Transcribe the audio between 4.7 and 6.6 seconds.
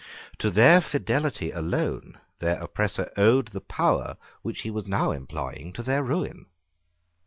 was now employing to their ruin.